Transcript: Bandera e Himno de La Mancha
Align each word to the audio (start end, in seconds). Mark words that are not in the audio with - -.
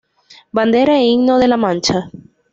Bandera 0.57 0.93
e 0.97 1.05
Himno 1.11 1.33
de 1.41 1.47
La 1.47 1.57
Mancha 1.63 1.97